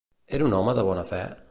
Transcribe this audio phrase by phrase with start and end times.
[0.37, 1.25] Era un home de bona fe?